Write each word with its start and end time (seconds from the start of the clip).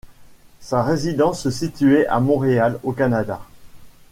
Sa 0.61 0.81
résidence 0.81 1.41
se 1.43 1.51
situait 1.51 2.07
à 2.07 2.19
Montréal 2.19 2.79
au 2.81 2.91
Canada. 2.91 3.39